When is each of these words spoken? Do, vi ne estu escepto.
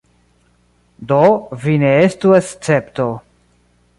Do, 1.11 1.19
vi 1.65 1.77
ne 1.85 1.93
estu 2.07 2.35
escepto. 2.39 3.09